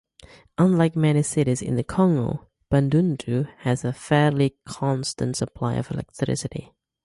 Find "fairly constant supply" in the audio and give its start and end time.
3.93-5.75